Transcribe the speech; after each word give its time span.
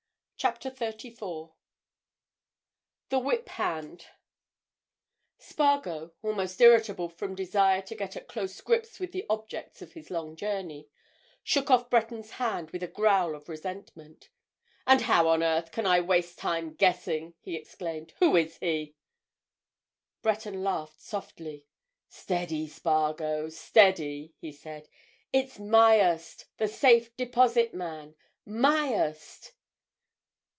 CHAPTER 0.37 0.71
THIRTY 0.71 1.11
FOUR 1.11 1.53
THE 3.09 3.19
WHIP 3.19 3.47
HAND 3.47 4.07
Spargo, 5.37 6.15
almost 6.23 6.59
irritable 6.59 7.09
from 7.09 7.35
desire 7.35 7.83
to 7.83 7.93
get 7.93 8.15
at 8.17 8.27
close 8.27 8.59
grips 8.59 8.99
with 8.99 9.11
the 9.11 9.23
objects 9.29 9.83
of 9.83 9.93
his 9.93 10.09
long 10.09 10.35
journey, 10.35 10.89
shook 11.43 11.69
off 11.69 11.91
Breton's 11.91 12.31
hand 12.31 12.71
with 12.71 12.81
a 12.81 12.87
growl 12.87 13.35
of 13.35 13.49
resentment. 13.49 14.29
"And 14.87 15.01
how 15.01 15.27
on 15.27 15.43
earth 15.43 15.71
can 15.71 15.85
I 15.85 15.99
waste 15.99 16.39
time 16.39 16.73
guessing?" 16.73 17.35
he 17.41 17.55
exclaimed. 17.55 18.15
"Who 18.17 18.35
is 18.35 18.57
he?" 18.57 18.95
Breton 20.23 20.63
laughed 20.63 21.01
softly. 21.03 21.67
"Steady, 22.09 22.67
Spargo, 22.67 23.47
steady!" 23.49 24.33
he 24.39 24.51
said. 24.51 24.89
"It's 25.31 25.59
Myerst—the 25.59 26.67
Safe 26.67 27.15
Deposit 27.15 27.75
man. 27.75 28.15
Myerst!" 28.43 29.53